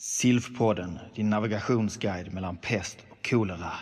Silfpodden, 0.00 0.98
din 1.14 1.30
navigationsguide 1.30 2.32
mellan 2.32 2.56
pest 2.56 2.98
och 3.10 3.30
kolera. 3.30 3.72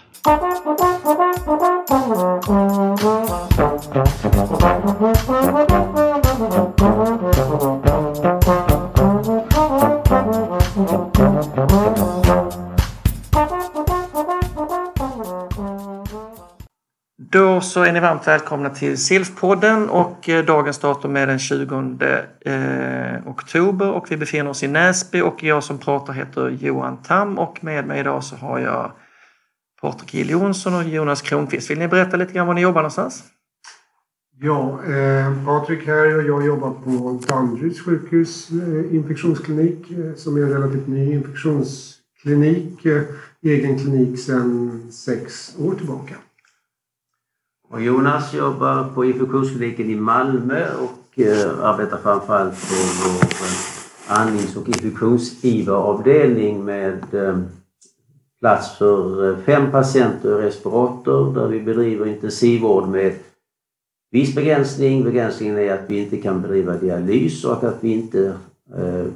Då 17.31 17.61
så 17.61 17.83
är 17.83 17.93
ni 17.93 18.01
varmt 18.01 18.27
välkomna 18.27 18.71
till 18.71 18.97
SILF-podden 18.97 19.89
och 19.89 20.29
eh, 20.29 20.45
dagens 20.45 20.79
datum 20.79 21.17
är 21.17 21.27
den 21.27 21.39
20 21.39 22.23
eh, 22.41 23.29
oktober 23.29 23.91
och 23.91 24.07
vi 24.11 24.17
befinner 24.17 24.51
oss 24.51 24.63
i 24.63 24.69
Näsby 24.69 25.21
och 25.21 25.43
jag 25.43 25.65
som 25.65 25.79
pratar 25.79 26.13
heter 26.13 26.49
Johan 26.49 27.03
Tam 27.03 27.39
och 27.39 27.65
med 27.65 27.87
mig 27.87 28.01
idag 28.01 28.25
så 28.25 28.37
har 28.37 28.59
jag 28.59 28.93
Patrik 29.81 30.15
Gill 30.15 30.31
Jonsson 30.31 30.75
och 30.75 30.85
Jonas 30.85 31.23
Kronqvist. 31.23 31.71
Vill 31.71 31.79
ni 31.79 31.89
berätta 31.89 32.17
lite 32.17 32.33
grann 32.33 32.47
var 32.47 32.55
ni 32.55 32.61
jobbar 32.61 32.81
någonstans? 32.81 33.25
Ja, 34.41 34.81
eh, 34.85 35.45
Patrik 35.45 35.87
här 35.87 36.17
och 36.17 36.23
jag 36.23 36.47
jobbar 36.47 36.71
på 36.71 37.21
Danderyds 37.29 37.81
sjukhus 37.81 38.51
eh, 38.51 38.95
infektionsklinik 38.97 39.91
eh, 39.91 40.15
som 40.17 40.37
är 40.37 40.41
en 40.41 40.51
relativt 40.51 40.87
ny 40.87 41.13
infektionsklinik. 41.13 42.85
Eh, 42.85 43.03
egen 43.43 43.79
klinik 43.79 44.19
sedan 44.19 44.83
sex 44.93 45.57
år 45.59 45.75
tillbaka. 45.75 46.15
Och 47.69 47.83
Jonas 47.83 48.35
jobbar 48.35 48.85
på 48.95 49.05
infektionskliniken 49.05 49.91
i 49.91 49.97
Malmö 49.97 50.67
och 50.75 51.21
eh, 51.21 51.65
arbetar 51.65 51.97
framförallt 51.97 52.55
på 52.55 52.75
vår 53.05 53.25
eh, 53.25 54.21
andnings 54.21 54.57
och 54.57 54.69
infektions-IVA-avdelning 54.69 56.65
med 56.65 57.15
eh, 57.15 57.39
plats 58.41 58.79
för 58.79 59.31
eh, 59.31 59.37
fem 59.37 59.71
patienter 59.71 60.39
i 60.39 60.47
respirator 60.47 61.35
där 61.35 61.49
vi 61.49 61.61
bedriver 61.61 62.07
intensivvård 62.07 62.89
med 62.89 63.15
viss 64.11 64.35
begränsning. 64.35 65.05
Begränsningen 65.05 65.59
är 65.59 65.75
att 65.75 65.91
vi 65.91 65.99
inte 65.99 66.17
kan 66.17 66.43
bedriva 66.43 66.77
dialys 66.77 67.45
och 67.45 67.65
att 67.65 67.77
vi 67.81 67.93
inte, 67.93 68.35
eh, 68.77 69.07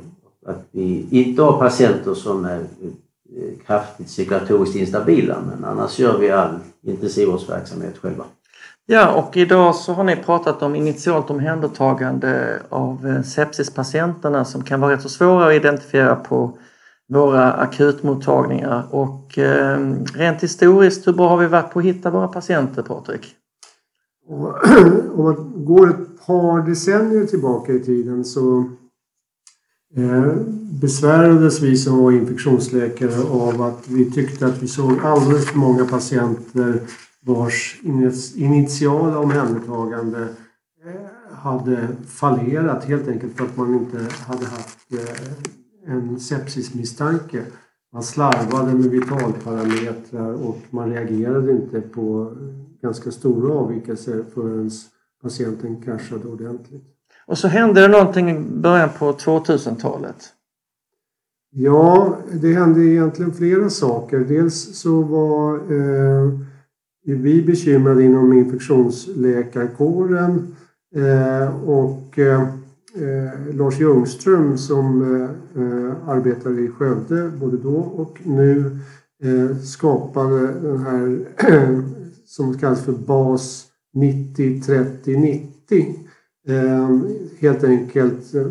att 0.47 0.65
vi 0.71 1.07
inte 1.11 1.43
har 1.43 1.59
patienter 1.59 2.15
som 2.15 2.45
är 2.45 2.61
eh, 2.61 3.59
kraftigt 3.67 4.11
cirkulatoriskt 4.11 4.77
instabila 4.77 5.37
men 5.51 5.65
annars 5.65 5.99
gör 5.99 6.19
vi 6.19 6.31
all 6.31 6.59
intensivvårdsverksamhet 6.83 7.99
själva. 7.99 8.25
Ja, 8.87 9.13
och 9.15 9.37
idag 9.37 9.75
så 9.75 9.93
har 9.93 10.05
ni 10.05 10.17
pratat 10.17 10.63
om 10.63 10.75
initialt 10.75 11.31
omhändertagande 11.31 12.63
av 12.69 13.07
eh, 13.07 13.23
sepsispatienterna 13.23 14.45
som 14.45 14.65
kan 14.65 14.81
vara 14.81 14.93
rätt 14.93 15.03
så 15.03 15.09
svåra 15.09 15.47
att 15.47 15.55
identifiera 15.55 16.17
på 16.17 16.59
våra 17.09 17.53
akutmottagningar. 17.53 18.87
Och 18.91 19.39
eh, 19.39 19.95
rent 20.15 20.43
historiskt, 20.43 21.07
hur 21.07 21.13
bra 21.13 21.29
har 21.29 21.37
vi 21.37 21.47
varit 21.47 21.73
på 21.73 21.79
att 21.79 21.85
hitta 21.85 22.11
våra 22.11 22.29
patienter, 22.29 22.83
Patrik? 22.83 23.35
Om 24.29 25.25
man 25.25 25.65
går 25.65 25.91
ett 25.91 26.27
par 26.27 26.69
decennier 26.69 27.27
tillbaka 27.27 27.73
i 27.73 27.81
tiden 27.81 28.25
så 28.25 28.71
eh, 29.97 30.35
besvärades 30.81 31.61
vi 31.61 31.77
som 31.77 31.99
var 31.99 32.13
infektionsläkare 32.13 33.23
av 33.31 33.63
att 33.63 33.89
vi 33.89 34.11
tyckte 34.11 34.47
att 34.47 34.63
vi 34.63 34.69
såg 34.69 34.99
alldeles 35.05 35.47
för 35.47 35.59
många 35.59 35.85
patienter 35.85 36.81
vars 37.27 37.81
initiala 38.37 39.19
omhändertagande 39.19 40.29
eh, 40.85 41.37
hade 41.37 41.89
fallerat 42.07 42.85
helt 42.85 43.09
enkelt 43.09 43.37
för 43.37 43.45
att 43.45 43.57
man 43.57 43.75
inte 43.75 43.99
hade 44.27 44.47
haft 44.47 44.79
eh, 44.93 45.93
en 45.95 46.21
sepsismisstanke. 46.21 47.45
Man 47.93 48.03
slarvade 48.03 48.75
med 48.75 48.91
vitalparametrar 48.91 50.33
och 50.33 50.59
man 50.71 50.91
reagerade 50.91 51.53
inte 51.53 51.81
på 51.81 52.37
ganska 52.83 53.11
stora 53.11 53.55
avvikelser 53.55 54.25
förrän 54.35 54.71
patienten 55.23 55.83
kraschade 55.83 56.29
ordentligt. 56.29 56.85
Och 57.27 57.39
så 57.39 57.49
hände 57.49 57.81
det 57.81 57.89
någonting 57.89 58.31
i 58.31 58.41
början 58.41 58.89
på 58.99 59.13
2000-talet. 59.13 60.33
Ja, 61.53 62.17
det 62.33 62.53
hände 62.53 62.81
egentligen 62.81 63.33
flera 63.33 63.71
saker. 63.71 64.19
Dels 64.19 64.79
så 64.79 65.03
var 65.03 65.55
eh, 65.55 66.41
vi 67.15 67.43
bekymrade 67.43 68.03
inom 68.03 68.33
infektionsläkarkåren 68.33 70.57
eh, 70.97 71.69
och 71.69 72.19
eh, 72.19 72.49
Lars 73.53 73.81
Ljungström 73.81 74.59
som 74.59 75.03
eh, 75.55 76.09
arbetar 76.09 76.59
i 76.59 76.69
Skövde 76.69 77.31
både 77.41 77.57
då 77.57 77.77
och 77.77 78.19
nu 78.25 78.79
eh, 79.23 79.57
skapade 79.57 80.53
den 80.63 80.79
här 80.79 81.19
som 82.27 82.59
kallas 82.59 82.85
för 82.85 82.93
BAS 82.93 83.67
90 83.95 84.63
30 84.63 85.17
90 85.17 85.97
helt 87.41 87.65
enkelt 87.65 88.35
eh, 88.35 88.47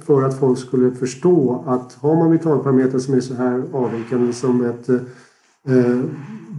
för 0.00 0.22
att 0.22 0.38
folk 0.38 0.58
skulle 0.58 0.90
förstå 0.90 1.64
att 1.66 1.92
har 1.92 2.16
man 2.16 2.30
vitalparametrar 2.30 2.98
som 2.98 3.14
är 3.14 3.20
så 3.20 3.34
här 3.34 3.62
avvikande 3.72 4.32
som 4.32 4.64
ett 4.64 4.88
eh, 4.88 6.00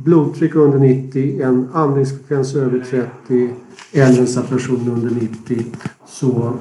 blodtryck 0.05 0.55
under 0.55 0.79
90, 0.79 1.41
en 1.41 1.69
andningsfrekvens 1.73 2.55
över 2.55 2.79
30 2.79 3.53
eller 3.93 4.19
en 4.19 4.27
saturation 4.27 4.89
under 4.89 5.16
90 5.16 5.66
så 6.05 6.53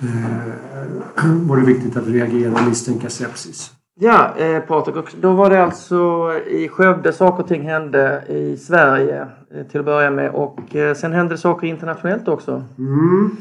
eh, 0.00 1.24
var 1.48 1.56
det 1.56 1.66
viktigt 1.66 1.96
att 1.96 2.08
reagera 2.08 2.52
och 2.52 2.68
misstänka 2.68 3.08
sepsis. 3.08 3.72
Ja, 4.00 4.34
eh, 4.36 4.60
Patrik, 4.60 5.16
då 5.20 5.32
var 5.32 5.50
det 5.50 5.64
alltså 5.64 6.30
i 6.46 6.68
Skövde 6.68 7.12
saker 7.12 7.42
och 7.42 7.48
ting 7.48 7.62
hände 7.62 8.22
i 8.28 8.56
Sverige 8.56 9.26
eh, 9.54 9.66
till 9.66 9.80
att 9.80 9.86
börja 9.86 10.10
med 10.10 10.30
och 10.30 10.76
eh, 10.76 10.94
sen 10.94 11.12
hände 11.12 11.34
det 11.34 11.38
saker 11.38 11.66
internationellt 11.66 12.28
också. 12.28 12.64
Mm, 12.78 13.36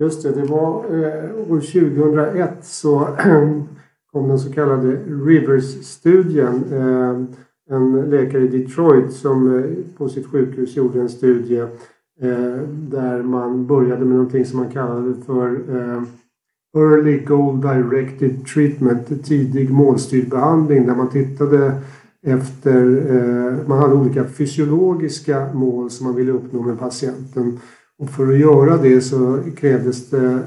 just 0.00 0.22
det, 0.22 0.40
det 0.40 0.46
var 0.46 0.84
eh, 0.84 1.52
år 1.52 1.60
2001 1.60 2.50
så 2.62 2.98
kom 4.12 4.28
den 4.28 4.38
så 4.38 4.52
kallade 4.52 4.96
Rivers-studien 5.06 6.64
eh, 6.72 7.38
en 7.70 8.10
läkare 8.10 8.42
i 8.42 8.48
Detroit 8.48 9.12
som 9.12 9.56
eh, 9.56 9.64
på 9.96 10.08
sitt 10.08 10.26
sjukhus 10.26 10.76
gjorde 10.76 11.00
en 11.00 11.08
studie 11.08 11.60
eh, 12.20 12.62
där 12.70 13.22
man 13.22 13.66
började 13.66 14.04
med 14.04 14.16
någonting 14.16 14.44
som 14.44 14.58
man 14.58 14.70
kallade 14.70 15.14
för 15.26 15.46
eh, 15.76 16.02
Early 16.76 17.18
Goal 17.18 17.60
Directed 17.60 18.46
Treatment, 18.46 19.24
tidig 19.24 19.70
målstyrd 19.70 20.28
behandling 20.28 20.86
där 20.86 20.94
man 20.94 21.10
tittade 21.10 21.72
efter, 22.22 22.84
man 23.68 23.78
hade 23.78 23.94
olika 23.94 24.24
fysiologiska 24.24 25.52
mål 25.54 25.90
som 25.90 26.06
man 26.06 26.16
ville 26.16 26.32
uppnå 26.32 26.62
med 26.62 26.78
patienten. 26.78 27.58
Och 27.98 28.10
för 28.10 28.32
att 28.32 28.38
göra 28.38 28.76
det 28.76 29.00
så 29.00 29.38
krävdes 29.56 30.10
det, 30.10 30.38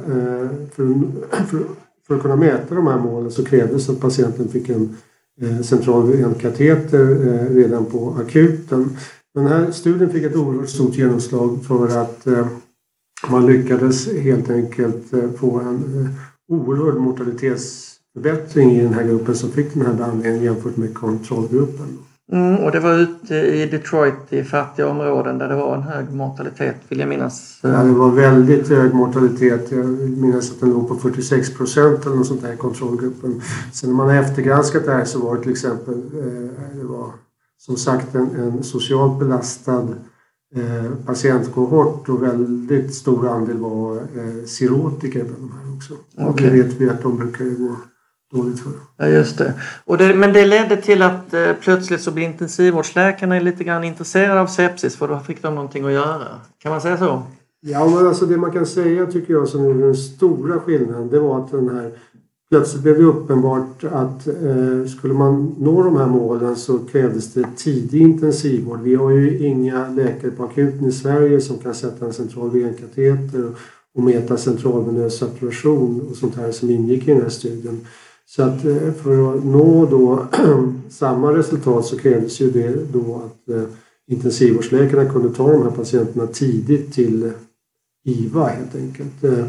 för, 0.72 1.00
för, 1.46 1.60
för 2.08 2.16
att 2.16 2.22
kunna 2.22 2.36
mäta 2.36 2.76
de 2.76 2.88
här 2.88 3.00
målen 3.00 3.32
så 3.32 3.46
krävdes 3.46 3.90
att 3.90 4.02
patienten 4.02 4.48
fick 4.48 4.70
en 4.70 4.96
Eh, 5.40 5.62
central 5.62 6.12
venkateter 6.12 7.28
eh, 7.28 7.56
redan 7.56 7.86
på 7.86 8.16
akuten. 8.20 8.98
Den 9.34 9.48
här 9.48 9.72
studien 9.72 10.10
fick 10.10 10.24
ett 10.24 10.36
oerhört 10.36 10.70
stort 10.70 10.96
genomslag 10.96 11.66
för 11.66 12.02
att 12.02 12.28
eh, 12.28 12.48
man 13.30 13.46
lyckades 13.46 14.14
helt 14.14 14.50
enkelt 14.50 15.04
få 15.40 15.60
en 15.60 16.10
oerhörd 16.48 16.96
mortalitetsförbättring 16.96 18.72
i 18.72 18.84
den 18.84 18.94
här 18.94 19.04
gruppen 19.04 19.36
som 19.36 19.52
fick 19.52 19.74
den 19.74 19.86
här 19.86 19.94
behandlingen 19.94 20.44
jämfört 20.44 20.78
med 20.78 20.94
kontrollgruppen. 20.94 21.98
Mm, 22.32 22.56
och 22.56 22.72
det 22.72 22.80
var 22.80 22.94
ute 22.94 23.36
i 23.36 23.66
Detroit 23.66 24.14
i 24.30 24.44
fattiga 24.44 24.88
områden 24.88 25.38
där 25.38 25.50
det 25.50 25.56
var 25.56 25.76
en 25.76 25.84
hög 25.84 26.14
mortalitet 26.14 26.76
vill 26.90 27.00
jag 27.00 27.10
minnas. 27.10 27.60
Ja, 27.64 27.70
det 27.70 27.92
var 27.92 28.12
väldigt 28.12 28.70
hög 28.70 28.94
mortalitet. 28.94 29.72
Jag 29.72 29.86
minns 30.00 30.52
att 30.52 30.60
den 30.60 30.70
låg 30.70 30.88
på 30.88 30.96
46 30.96 31.54
procent 31.54 32.06
eller 32.06 32.16
något 32.16 32.28
sånt 32.28 32.42
där 32.42 32.54
i 32.54 32.58
kontrollgruppen. 32.58 33.42
Sen 33.74 33.90
när 33.90 33.98
man 33.98 34.08
har 34.08 34.16
eftergranskat 34.16 34.86
det 34.86 34.92
här 34.92 35.06
så 35.06 35.20
var 35.20 35.36
det 35.36 35.42
till 35.42 35.52
exempel 35.52 35.94
eh, 35.94 36.80
det 36.80 36.84
var 36.84 37.10
som 37.58 37.78
sagt 37.78 38.16
en, 38.16 38.36
en 38.36 38.64
socialt 38.64 39.20
belastad 39.20 39.88
eh, 40.56 40.92
patientkohort 41.06 42.10
och 42.10 42.24
väldigt 42.24 42.94
stor 42.94 43.28
andel 43.28 43.58
var 43.58 43.96
eh, 43.96 44.46
sirotiker 44.46 45.24
bland 45.24 45.42
de 45.42 45.52
här 45.52 45.76
också. 45.76 45.94
Okay. 46.14 46.26
Och 46.28 46.42
det 46.42 46.64
vet 46.64 46.74
vi 46.74 46.90
att 46.90 47.02
de 47.02 47.18
brukar 47.18 47.46
ju 47.46 47.56
gå 47.56 47.76
dåligt 48.32 48.60
för. 48.60 48.72
Ja, 48.98 49.08
just 49.08 49.38
det. 49.38 49.54
Och 49.86 49.98
det. 49.98 50.16
Men 50.16 50.34
det 50.34 50.46
ledde 50.46 50.78
till 50.78 51.02
att 51.02 51.34
eh, 51.34 51.54
plötsligt 51.62 52.02
så 52.02 52.12
blev 52.12 52.26
intensivvårdsläkarna 52.30 53.40
lite 53.40 53.64
grann 53.64 53.84
intresserade 53.84 54.42
av 54.42 54.48
sepsis 54.48 54.96
för 54.96 55.08
då 55.08 55.20
fick 55.20 55.42
de 55.42 55.56
någonting 55.56 55.86
att 55.86 55.92
göra. 55.92 56.28
Kan 56.58 56.72
man 56.72 56.82
säga 56.82 56.98
så? 56.98 57.24
Ja, 57.62 57.88
men 57.88 58.08
alltså 58.08 58.26
det 58.26 58.38
man 58.38 58.52
kan 58.52 58.66
säga 58.66 59.06
tycker 59.06 59.34
jag 59.34 59.48
som 59.48 59.66
är 59.66 59.74
den 59.74 59.96
stora 59.96 60.60
skillnaden 60.60 61.10
det 61.10 61.20
var 61.20 61.40
att 61.40 61.52
den 61.52 61.70
här 61.70 61.92
Plötsligt 62.52 62.84
blev 62.84 62.98
det 62.98 63.04
uppenbart 63.04 63.84
att 63.84 64.28
eh, 64.28 64.86
skulle 64.98 65.14
man 65.14 65.56
nå 65.60 65.84
de 65.84 65.98
här 65.98 66.08
målen 66.08 66.56
så 66.56 66.80
krävdes 66.80 67.34
det 67.34 67.46
tidig 67.58 68.02
intensivvård. 68.02 68.82
Vi 68.82 68.96
har 68.96 69.12
ju 69.12 69.38
inga 69.38 69.90
läkare 69.90 70.32
på 70.32 70.44
akuten 70.44 70.88
i 70.88 70.92
Sverige 70.92 71.42
som 71.42 71.58
kan 71.58 71.76
sätta 71.76 72.06
en 72.06 72.14
central 72.14 72.52
venkateter 72.52 73.52
och 73.96 74.04
mäta 74.04 74.38
centralvenös 74.38 75.18
saturation 75.18 76.08
och 76.10 76.16
sånt 76.16 76.36
här 76.36 76.52
som 76.52 76.70
ingick 76.70 77.08
i 77.08 77.12
den 77.12 77.22
här 77.22 77.30
studien. 77.30 77.88
Så 78.36 78.44
att 78.44 78.66
eh, 78.66 78.94
för 78.94 79.34
att 79.38 79.46
nå 79.46 79.86
då 79.86 80.28
samma 80.90 81.34
resultat 81.38 81.86
så 81.86 81.98
krävdes 81.98 82.42
ju 82.42 82.52
det 82.52 82.94
då 82.94 83.22
att 83.26 83.56
eh, 83.56 83.64
intensivvårdsläkarna 84.08 85.10
kunde 85.10 85.36
ta 85.36 85.52
de 85.52 85.64
här 85.64 85.72
patienterna 85.72 86.28
tidigt 86.28 86.94
till 86.94 87.32
IVA 88.06 88.48
helt 88.48 88.76
enkelt. 88.76 89.24
Eh, 89.24 89.46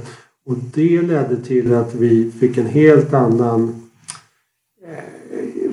och 0.46 0.56
det 0.74 1.02
ledde 1.02 1.36
till 1.36 1.74
att 1.74 1.94
vi 1.94 2.30
fick 2.30 2.58
en 2.58 2.66
helt 2.66 3.14
annan 3.14 3.82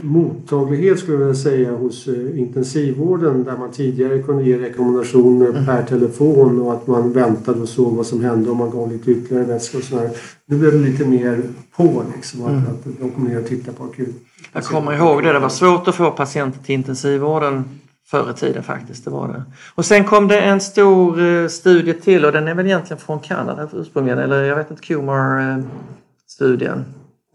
mottaglighet 0.09 0.99
skulle 0.99 1.17
jag 1.17 1.19
vilja 1.19 1.41
säga 1.41 1.71
hos 1.71 2.07
intensivvården 2.35 3.43
där 3.43 3.57
man 3.57 3.71
tidigare 3.71 4.21
kunde 4.21 4.43
ge 4.43 4.57
rekommendationer 4.57 5.49
mm. 5.49 5.65
per 5.65 5.83
telefon 5.83 6.61
och 6.61 6.73
att 6.73 6.87
man 6.87 7.13
väntade 7.13 7.61
och 7.61 7.69
såg 7.69 7.95
vad 7.95 8.05
som 8.05 8.23
hände 8.23 8.49
om 8.49 8.57
man 8.57 8.69
gav 8.69 8.91
lite 8.91 9.11
ytterligare 9.11 9.45
vätska 9.45 9.77
och 9.77 9.83
sådär. 9.83 10.09
Nu 10.45 10.57
blev 10.57 10.71
det 10.71 10.79
lite 10.79 11.05
mer 11.05 11.41
på 11.75 12.03
liksom 12.15 12.41
att, 12.41 12.49
mm. 12.49 12.63
att 12.63 12.83
de 12.99 13.11
kom 13.11 13.23
ner 13.23 13.39
och 13.39 13.47
tittade 13.47 13.77
på 13.77 13.83
akut. 13.83 14.15
Jag 14.53 14.63
kommer 14.63 14.93
ihåg 14.93 15.23
det, 15.23 15.33
det 15.33 15.39
var 15.39 15.49
svårt 15.49 15.87
att 15.87 15.95
få 15.95 16.11
patienter 16.11 16.63
till 16.63 16.75
intensivvården 16.75 17.63
förr 18.07 18.31
i 18.31 18.33
tiden 18.33 18.63
faktiskt. 18.63 19.05
Det 19.05 19.11
var 19.11 19.27
det. 19.27 19.43
Och 19.75 19.85
sen 19.85 20.03
kom 20.03 20.27
det 20.27 20.39
en 20.39 20.61
stor 20.61 21.21
eh, 21.21 21.47
studie 21.47 21.93
till 21.93 22.25
och 22.25 22.31
den 22.31 22.47
är 22.47 22.55
väl 22.55 22.65
egentligen 22.65 22.99
från 22.99 23.19
Kanada 23.19 23.69
ursprungligen 23.73 24.19
eller 24.19 24.43
jag 24.43 24.55
vet 24.55 24.71
inte, 24.71 24.83
Kumar-studien. 24.83 26.85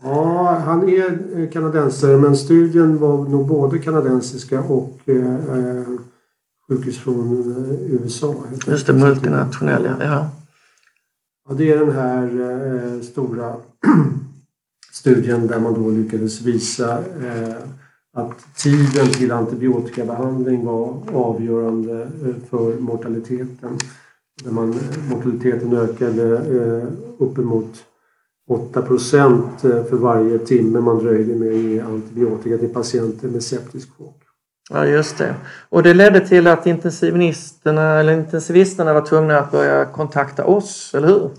Ja, 0.04 0.58
han 0.64 0.88
är 0.88 1.50
kanadensare 1.52 2.16
men 2.16 2.36
studien 2.36 2.98
var 2.98 3.28
nog 3.28 3.46
både 3.46 3.78
kanadensiska 3.78 4.60
och 4.60 5.00
eh, 5.08 5.82
sjukhus 6.68 6.98
från 6.98 7.40
eh, 7.40 7.92
USA. 7.94 8.34
Just 8.66 8.86
det, 8.86 8.92
multinationella, 8.92 9.96
ja. 10.00 10.30
ja. 11.48 11.54
Det 11.54 11.72
är 11.72 11.78
den 11.78 11.92
här 11.92 12.24
eh, 12.24 13.00
stora 13.00 13.56
studien 14.92 15.46
där 15.46 15.60
man 15.60 15.74
då 15.74 15.90
lyckades 15.90 16.40
visa 16.40 16.98
eh, 16.98 17.56
att 18.16 18.54
tiden 18.56 19.06
till 19.06 19.32
antibiotikabehandling 19.32 20.64
var 20.64 20.96
avgörande 21.12 22.02
eh, 22.02 22.34
för 22.50 22.80
mortaliteten. 22.80 23.78
Där 24.44 24.50
man, 24.50 24.72
eh, 24.72 25.10
mortaliteten 25.10 25.72
ökade 25.72 26.36
eh, 26.36 26.88
uppemot 27.18 27.84
8 28.48 28.82
procent 28.82 29.64
eh, 29.64 29.84
för 29.84 29.96
varje 29.96 30.38
timme 30.38 30.80
man 30.80 30.98
dröjde 30.98 31.34
med 31.34 31.48
att 31.48 31.58
ge 31.58 31.80
antibiotika 31.80 32.58
till 32.58 32.68
patienter 32.68 33.28
med 33.28 33.42
septisk 33.42 33.88
chock. 33.98 34.20
Ja, 34.70 34.86
just 34.86 35.18
det. 35.18 35.34
Och 35.68 35.82
det 35.82 35.94
ledde 35.94 36.28
till 36.28 36.46
att 36.46 36.66
intensivisterna, 36.66 38.00
eller 38.00 38.12
intensivisterna 38.12 38.92
var 38.92 39.06
tvungna 39.06 39.38
att 39.38 39.50
börja 39.50 39.84
kontakta 39.84 40.44
oss, 40.44 40.94
eller 40.94 41.08
hur? 41.08 41.30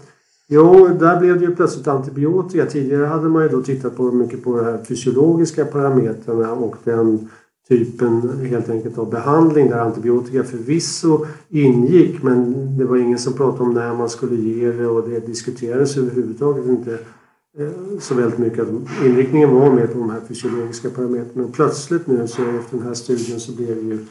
Jo, 0.48 0.88
där 0.88 1.20
blev 1.20 1.40
det 1.40 1.46
ju 1.46 1.56
plötsligt 1.56 1.88
antibiotika. 1.88 2.66
Tidigare 2.66 3.06
hade 3.06 3.30
man 3.30 3.44
ju 3.44 3.50
då 3.50 3.62
tittat 3.62 3.98
på 3.98 4.12
mycket 4.12 4.44
på 4.44 4.58
de 4.58 4.66
här 4.66 4.84
fysiologiska 4.84 5.66
parametrarna 5.66 6.54
och 6.54 6.76
den 6.84 7.30
typen 7.68 8.46
helt 8.46 8.70
enkelt 8.70 8.98
av 8.98 9.10
behandling 9.10 9.70
där 9.70 9.80
antibiotika 9.80 10.44
förvisso 10.44 11.26
ingick 11.50 12.24
men 12.24 12.54
det 12.78 12.86
var 12.86 12.98
ingen 12.98 13.20
som 13.20 13.34
pratade 13.34 13.64
om 13.64 13.74
när 13.74 13.94
man 13.94 14.10
skulle 14.10 14.36
ge 14.36 14.72
det 14.72 14.88
och 14.88 15.10
det 15.10 15.20
diskuterades 15.20 15.98
överhuvudtaget 15.98 16.66
inte 16.66 16.94
eh, 17.58 18.00
så 18.00 18.16
väldigt 18.16 18.40
mycket. 18.40 18.68
Inriktningen 19.06 19.56
var 19.56 19.72
mer 19.72 19.88
på 19.88 20.00
de 20.00 20.10
här 20.10 20.22
fysiologiska 20.28 20.90
parametrarna 20.90 21.48
och 21.48 21.54
plötsligt 21.54 22.08
nu 22.08 22.28
så 22.28 22.42
efter 22.42 22.78
den 22.78 22.88
här 22.88 22.94
studien 22.94 23.40
så 23.40 23.52
blev 23.52 23.76
det 23.76 23.82
ju 23.82 24.06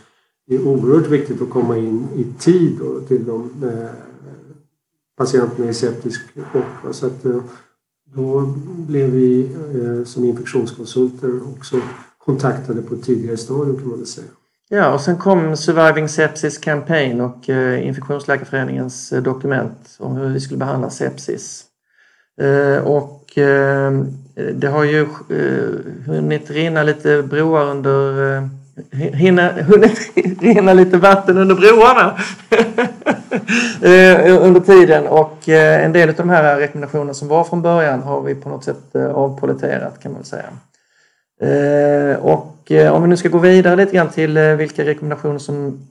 det 0.47 0.55
är 0.55 0.67
oerhört 0.67 1.11
viktigt 1.11 1.43
att 1.43 1.51
komma 1.51 1.79
in 1.79 2.07
i 2.17 2.25
tid 2.39 2.81
till 3.09 3.25
de 3.25 3.51
eh, 3.63 3.91
patienterna 5.17 5.69
i 5.69 5.75
septisk 5.75 6.21
chock. 6.53 6.95
Så 6.95 7.07
att, 7.07 7.25
eh, 7.25 7.43
då 8.15 8.55
blev 8.89 9.11
vi 9.11 9.43
eh, 9.75 10.05
som 10.05 10.25
infektionskonsulter 10.25 11.41
också 11.49 11.81
kontaktade 12.25 12.83
på 12.83 12.95
ett 12.95 13.05
tidigare 13.05 13.37
stadium 13.37 13.77
kan 13.77 13.89
man 13.89 13.99
väl 13.99 14.07
säga. 14.07 14.27
Ja, 14.69 14.95
och 14.95 15.01
sen 15.01 15.17
kom 15.17 15.57
Surviving 15.57 16.09
Sepsis 16.09 16.59
Campaign 16.59 17.21
och 17.21 17.49
eh, 17.49 17.87
Infektionsläkarföreningens 17.87 19.13
eh, 19.13 19.23
dokument 19.23 19.97
om 19.99 20.17
hur 20.17 20.29
vi 20.29 20.41
skulle 20.41 20.59
behandla 20.59 20.91
sepsis. 20.91 21.65
Eh, 22.41 22.85
och 22.85 23.21
det 24.55 24.69
har 24.69 24.85
ju 24.85 25.07
hunnit 26.07 26.51
rinna 26.51 26.83
lite 26.83 27.23
broar 27.23 27.65
under 27.71 28.49
hinna, 28.91 29.53
hunnit 29.53 30.13
rinna 30.41 30.73
lite 30.73 30.97
vatten 30.97 31.39
under 31.39 31.55
broarna 31.55 32.19
under 34.41 34.61
tiden 34.61 35.07
och 35.07 35.49
en 35.49 35.93
del 35.93 36.09
av 36.09 36.15
de 36.15 36.29
här 36.29 36.57
rekommendationerna 36.57 37.15
som 37.15 37.29
var 37.29 37.45
från 37.45 37.63
början 37.63 38.03
har 38.03 38.23
vi 38.23 38.35
på 38.35 38.49
något 38.49 38.65
sätt 38.65 38.97
avpoliterat 38.97 40.03
kan 40.03 40.13
man 40.13 40.21
väl 40.21 40.29
säga. 40.29 40.51
Eh, 41.41 42.25
och 42.25 42.71
eh, 42.71 42.95
om 42.95 43.03
vi 43.03 43.09
nu 43.09 43.17
ska 43.17 43.29
gå 43.29 43.39
vidare 43.39 43.77
lite 43.77 43.93
grann 43.93 44.09
till 44.09 44.37
eh, 44.37 44.57
vilka 44.57 44.85
rekommendationer 44.85 45.39
som 45.39 45.89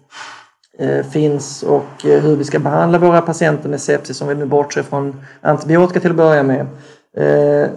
finns 1.13 1.63
och 1.63 2.03
hur 2.03 2.35
vi 2.35 2.43
ska 2.43 2.59
behandla 2.59 2.97
våra 2.97 3.21
patienter 3.21 3.69
med 3.69 3.81
sepsis 3.81 4.21
om 4.21 4.27
vi 4.27 4.35
nu 4.35 4.45
bortser 4.45 4.83
från 4.83 5.21
antibiotika 5.41 5.99
till 5.99 6.09
att 6.09 6.15
börja 6.15 6.43
med. 6.43 6.67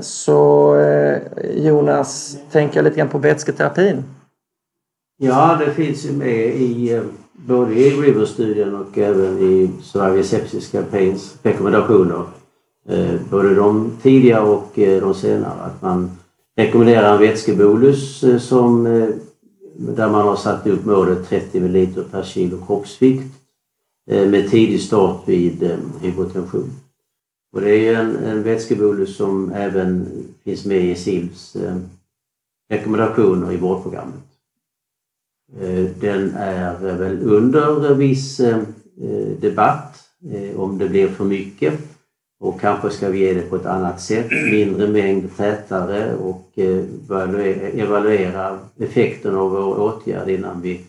Så 0.01 0.77
Jonas, 1.55 2.37
tänker 2.53 2.77
jag 2.77 2.85
lite 2.85 2.97
grann 2.97 3.09
på 3.09 3.19
vätsketerapin. 3.19 4.05
Ja, 5.19 5.61
det 5.67 5.73
finns 5.73 6.05
ju 6.05 6.13
med 6.13 6.47
i 6.47 7.01
både 7.33 7.75
i 7.75 7.91
River-studien 7.91 8.75
och 8.75 8.99
även 8.99 9.39
i 9.39 9.71
Sverige 9.83 10.25
Sepsis 10.25 10.71
Campaigns 10.71 11.35
rekommendationer. 11.43 12.23
Både 13.31 13.55
de 13.55 13.99
tidiga 14.03 14.43
och 14.43 14.71
de 14.75 15.15
senare. 15.15 15.63
Att 15.63 15.83
man 15.83 16.11
rekommenderar 16.57 17.13
en 17.13 17.21
vätskebolus 17.21 18.25
eh, 18.25 18.39
som, 18.39 18.87
eh, 18.87 19.09
där 19.79 20.11
man 20.11 20.29
har 20.29 20.37
satt 20.37 20.67
upp 20.67 20.85
målet 20.85 21.29
30 21.29 21.61
ml 21.61 22.05
per 22.11 22.23
kilo 22.23 22.67
kroppsvikt 22.67 23.35
eh, 24.11 24.29
med 24.29 24.51
tidig 24.51 24.81
start 24.81 25.23
vid 25.27 25.79
hypotension. 26.01 26.71
Och 27.53 27.61
det 27.61 27.89
är 27.89 27.95
en, 27.95 28.17
en 28.17 28.43
vätskebolus 28.43 29.17
som 29.17 29.53
även 29.53 30.07
finns 30.45 30.65
med 30.65 30.85
i 30.85 30.95
SILVs 30.95 31.57
rekommendationer 32.71 33.53
i 33.53 33.57
vårdprogrammet. 33.57 34.23
Den 36.01 36.35
är 36.35 36.79
väl 36.79 37.23
under 37.23 37.95
viss 37.95 38.41
debatt 39.41 39.99
om 40.57 40.79
det 40.79 40.89
blir 40.89 41.09
för 41.09 41.25
mycket 41.25 41.96
och 42.41 42.61
kanske 42.61 42.91
ska 42.91 43.09
vi 43.09 43.19
ge 43.19 43.35
det 43.35 43.43
på 43.43 43.57
ett 43.57 43.67
annat 43.67 44.01
sätt, 44.01 44.31
mindre 44.31 44.89
mängd, 44.89 45.37
tätare 45.37 46.15
och 46.15 46.51
eh, 46.57 47.81
evaluera 47.81 48.59
effekten 48.81 49.35
av 49.35 49.51
vår 49.51 49.81
åtgärd 49.81 50.29
innan 50.29 50.61
vi 50.61 50.85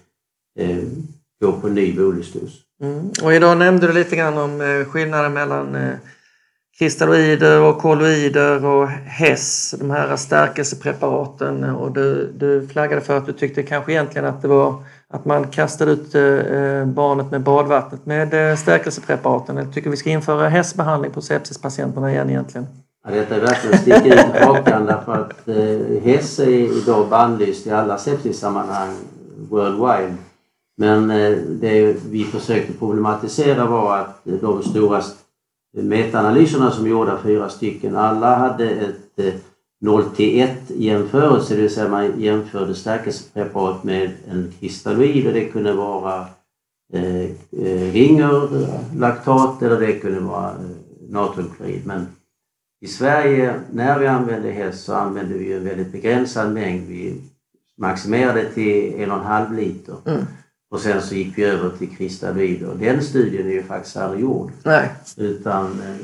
eh, 0.59 0.77
går 1.41 1.51
på 1.51 1.67
ny 1.67 1.95
bolusdos. 1.95 2.61
Mm. 2.81 3.09
Och 3.23 3.33
idag 3.33 3.57
nämnde 3.57 3.87
du 3.87 3.93
lite 3.93 4.15
grann 4.15 4.37
om 4.37 4.61
eh, 4.61 4.85
skillnaden 4.85 5.33
mellan 5.33 5.77
kristalloider 6.79 7.61
och 7.61 7.77
kolloider 7.77 8.65
och 8.65 8.87
HESS, 8.89 9.75
de 9.79 9.91
här 9.91 10.15
stärkelsepreparaten 10.15 11.63
och 11.63 11.91
du, 11.91 12.31
du 12.37 12.67
flaggade 12.67 13.01
för 13.01 13.17
att 13.17 13.25
du 13.25 13.33
tyckte 13.33 13.63
kanske 13.63 13.91
egentligen 13.91 14.25
att 14.25 14.41
det 14.41 14.47
var 14.47 14.83
att 15.13 15.25
man 15.25 15.47
kastar 15.47 15.87
ut 15.87 16.15
eh, 16.15 16.23
eh, 16.23 16.85
barnet 16.85 17.31
med 17.31 17.41
badvattnet 17.41 18.05
med 18.05 18.51
eh, 18.51 18.55
stärkelsepreparaten. 18.55 19.57
Jag 19.57 19.73
tycker 19.73 19.89
vi 19.89 19.97
ska 19.97 20.09
införa 20.09 20.49
hästbehandling 20.49 21.11
på 21.11 21.21
sepsispatienterna 21.21 22.11
igen 22.11 22.29
egentligen. 22.29 22.67
Ja, 23.05 23.11
detta 23.13 23.35
är 23.35 23.39
verkligen 23.39 23.73
att 23.75 23.81
sticka 23.81 24.05
ut 24.05 24.43
hakan 24.43 24.85
därför 24.85 25.11
att 25.11 25.47
eh, 25.47 26.03
häst 26.03 26.39
är 26.39 26.81
idag 26.81 27.09
bannlyst 27.09 27.67
i 27.67 27.71
alla 27.71 27.97
sepsissammanhang 27.97 28.95
worldwide. 29.49 30.15
Men 30.77 31.11
eh, 31.11 31.37
det 31.37 31.95
vi 32.09 32.23
försökte 32.23 32.73
problematisera 32.73 33.65
var 33.65 33.97
att 33.97 34.21
de 34.23 34.63
stora 34.63 35.01
metaanalyserna 35.73 36.71
som 36.71 36.87
gjorda, 36.87 37.17
fyra 37.23 37.49
stycken, 37.49 37.95
alla 37.95 38.35
hade 38.35 38.69
ett 38.69 39.45
0 39.81 40.03
till 40.15 40.41
1 40.41 40.51
jämförelse, 40.67 41.55
det 41.55 41.61
vill 41.61 41.73
säga 41.73 41.89
man 41.89 42.19
jämförde 42.21 42.75
stärkelsepreparat 42.75 43.83
med 43.83 44.11
en 44.27 44.53
kristalloid 44.59 45.27
och 45.27 45.33
det 45.33 45.45
kunde 45.45 45.73
vara 45.73 46.27
eh, 46.93 47.23
eh 47.51 47.91
ringer, 47.91 48.49
laktat 48.97 49.61
eller 49.61 49.79
det 49.79 49.93
kunde 49.93 50.19
vara 50.19 50.49
eh, 50.49 51.09
natriumklorid. 51.09 51.81
Men 51.85 52.07
i 52.81 52.87
Sverige, 52.87 53.59
när 53.71 53.99
vi 53.99 54.07
använde 54.07 54.51
häst 54.51 54.83
så 54.83 54.93
använde 54.93 55.37
vi 55.37 55.53
en 55.53 55.63
väldigt 55.63 55.91
begränsad 55.91 56.53
mängd. 56.53 56.87
Vi 56.87 57.21
maximerade 57.77 58.53
till 58.53 59.01
en 59.01 59.11
och 59.11 59.17
en 59.17 59.25
halv 59.25 59.53
liter. 59.53 59.95
Mm. 60.05 60.25
Och 60.69 60.79
sen 60.79 61.01
så 61.01 61.15
gick 61.15 61.37
vi 61.37 61.43
över 61.43 61.69
till 61.77 61.97
kristalloider. 61.97 62.75
Den 62.79 63.03
studien 63.03 63.47
är 63.47 63.51
ju 63.51 63.63
faktiskt 63.63 63.97
aldrig 63.97 64.21
gjord. 64.21 64.51
Nej. 64.63 64.89
Utan 65.17 65.65
eh, 65.65 65.95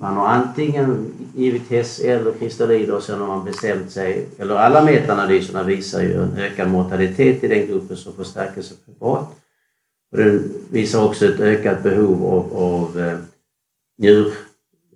man 0.00 0.16
har 0.16 0.26
antingen 0.26 1.12
givit 1.34 1.70
häst 1.70 2.00
eller 2.00 2.32
kristalloider 2.32 2.94
och 2.94 3.02
sen 3.02 3.20
har 3.20 3.26
man 3.26 3.44
bestämt 3.44 3.90
sig, 3.90 4.26
eller 4.38 4.54
alla 4.54 4.84
metaanalyserna 4.84 5.62
visar 5.62 6.02
ju 6.02 6.22
en 6.22 6.36
ökad 6.36 6.70
mortalitet 6.70 7.44
i 7.44 7.48
den 7.48 7.66
gruppen 7.66 7.96
som 7.96 8.12
får 8.12 8.24
stärkelsepreparat. 8.24 9.28
Och 10.12 10.18
den 10.18 10.52
visar 10.70 11.04
också 11.04 11.26
ett 11.26 11.40
ökat 11.40 11.82
behov 11.82 12.26
av, 12.26 12.56
av 12.56 13.00
eh, 13.00 13.18
njur, 13.98 14.32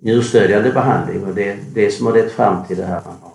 njurstödjande 0.00 0.72
behandling 0.72 1.24
och 1.24 1.34
det 1.34 1.48
är 1.48 1.58
det 1.74 1.90
som 1.90 2.06
har 2.06 2.12
lett 2.12 2.32
fram 2.32 2.66
till 2.66 2.76
det 2.76 2.84
här 2.84 3.02
man 3.04 3.16
har 3.20 3.33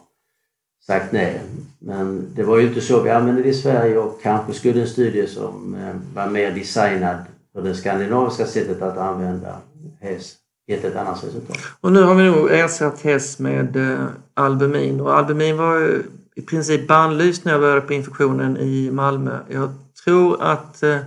sagt 0.89 1.11
nej. 1.11 1.41
Men 1.79 2.27
det 2.35 2.43
var 2.43 2.57
ju 2.57 2.67
inte 2.67 2.81
så 2.81 3.01
vi 3.01 3.09
använde 3.09 3.41
det 3.41 3.49
i 3.49 3.53
Sverige 3.53 3.97
och 3.97 4.19
kanske 4.23 4.53
skulle 4.53 4.81
en 4.81 4.87
studie 4.87 5.27
som 5.27 5.75
eh, 5.75 5.95
var 6.15 6.27
mer 6.27 6.51
designad 6.51 7.17
för 7.53 7.61
det 7.61 7.75
skandinaviska 7.75 8.45
sättet 8.45 8.81
att 8.81 8.97
använda 8.97 9.55
häst 10.01 10.37
gett 10.67 10.85
ett 10.85 10.95
annat 10.95 11.23
resultat. 11.23 11.57
Och 11.81 11.91
nu 11.91 12.03
har 12.03 12.15
vi 12.15 12.23
nog 12.23 12.51
ersatt 12.51 13.01
häst 13.01 13.39
med 13.39 13.75
eh, 13.75 14.05
albumin 14.33 15.01
och 15.01 15.17
albumin 15.17 15.57
var 15.57 15.75
ju 15.75 16.03
i 16.35 16.41
princip 16.41 16.87
bannlyst 16.87 17.45
när 17.45 17.51
jag 17.51 17.61
började 17.61 17.81
på 17.81 17.93
infektionen 17.93 18.57
i 18.57 18.91
Malmö. 18.91 19.39
Jag 19.49 19.69
tror 20.03 20.43
att 20.43 20.83
eh, 20.83 20.97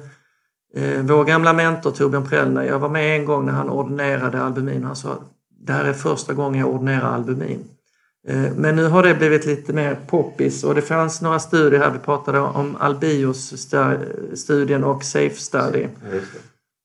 eh 0.75 1.03
vår 1.03 1.25
gamla 1.25 1.53
mentor 1.53 1.91
Torbjörn 1.91 2.29
Prellner, 2.29 2.63
jag 2.63 2.79
var 2.79 2.89
med 2.89 3.17
en 3.17 3.25
gång 3.25 3.47
när 3.47 3.53
han 3.53 3.71
ordinerade 3.71 4.43
albumin 4.43 4.81
och 4.81 4.87
han 4.87 4.97
sa 4.97 5.19
det 5.67 5.73
här 5.73 5.85
är 5.85 5.93
första 5.93 6.35
gången 6.35 6.61
jag 6.61 6.71
ordinerar 6.75 7.15
albumin. 7.15 7.65
Eh, 8.29 8.53
men 8.57 8.77
nu 8.77 8.89
har 8.89 9.03
det 9.03 9.15
blivit 9.15 9.47
lite 9.47 9.73
mer 9.73 9.97
poppis 10.07 10.65
och 10.65 10.75
det 10.75 10.83
fanns 10.83 11.23
några 11.23 11.39
studier 11.39 11.81
här. 11.81 11.91
Vi 11.91 11.99
pratade 11.99 12.39
om 12.39 12.77
Albios-studien 12.81 14.85
och 14.85 15.05
Safe 15.05 15.37
Study. 15.37 15.87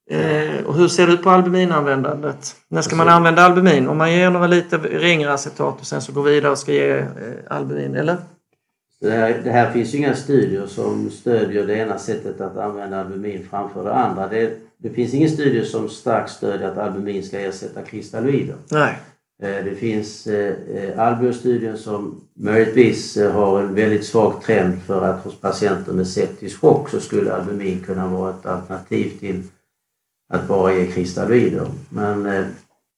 Eh, 0.09 0.65
och 0.65 0.75
hur 0.75 0.87
ser 0.87 1.07
det 1.07 1.13
ut 1.13 1.23
på 1.23 1.29
albuminanvändandet? 1.29 2.55
När 2.67 2.81
ska 2.81 2.95
man 2.95 3.09
använda 3.09 3.41
albumin? 3.41 3.87
Om 3.87 3.97
man 3.97 4.13
ger 4.13 4.29
några 4.29 4.47
liter 4.47 4.79
ringeracetat 4.79 5.79
och 5.79 5.85
sen 5.85 6.01
så 6.01 6.11
går 6.11 6.23
vidare 6.23 6.51
och 6.51 6.57
ska 6.57 6.73
ge 6.73 6.97
eh, 6.97 7.05
albumin, 7.49 7.95
eller? 7.95 8.17
Det 9.01 9.11
här, 9.11 9.41
det 9.43 9.51
här 9.51 9.71
finns 9.71 9.93
ju 9.93 9.97
inga 9.97 10.15
studier 10.15 10.65
som 10.65 11.09
stödjer 11.09 11.67
det 11.67 11.75
ena 11.75 11.97
sättet 11.97 12.41
att 12.41 12.57
använda 12.57 12.99
albumin 12.99 13.47
framför 13.49 13.83
det 13.83 13.93
andra. 13.93 14.27
Det, 14.27 14.57
det 14.77 14.89
finns 14.89 15.13
ingen 15.13 15.29
studie 15.29 15.65
som 15.65 15.89
starkt 15.89 16.29
stödjer 16.29 16.71
att 16.71 16.77
albumin 16.77 17.23
ska 17.23 17.39
ersätta 17.39 17.81
kristalloider. 17.81 18.55
Nej. 18.71 18.99
Eh, 19.43 19.65
det 19.65 19.75
finns 19.75 20.27
eh, 20.27 20.53
eh, 20.75 20.99
Albio-studien 20.99 21.77
som 21.77 22.21
möjligtvis 22.35 23.17
har 23.17 23.61
en 23.61 23.75
väldigt 23.75 24.05
svag 24.05 24.43
trend 24.43 24.81
för 24.85 25.01
att 25.01 25.23
hos 25.23 25.41
patienter 25.41 25.93
med 25.93 26.07
septisk 26.07 26.61
chock 26.61 26.89
så 26.89 26.99
skulle 26.99 27.33
albumin 27.33 27.83
kunna 27.85 28.07
vara 28.07 28.29
ett 28.29 28.45
alternativ 28.45 29.19
till 29.19 29.43
att 30.29 30.47
bara 30.47 30.73
ge 30.73 30.87
kristalloider. 30.87 31.67
Men 31.89 32.45